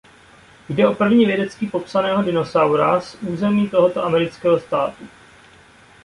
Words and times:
Jde 0.69 0.87
o 0.87 0.93
prvního 0.95 1.27
vědecky 1.27 1.67
popsaného 1.67 2.23
dinosaura 2.23 3.01
z 3.01 3.15
území 3.21 3.69
tohoto 3.69 4.05
amerického 4.05 4.59
státu. 4.59 5.03